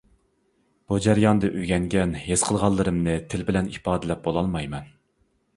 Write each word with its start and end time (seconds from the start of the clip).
بۇ 0.93 0.97
جەرياندا 1.05 1.51
ئۆگەنگەن، 1.59 2.17
ھېس 2.23 2.45
قىلغانلىرىمنى 2.47 3.19
تىل 3.35 3.47
بىلەن 3.51 3.73
ئىپادىلەپ 3.77 4.29
بولالمايمەن. 4.29 4.91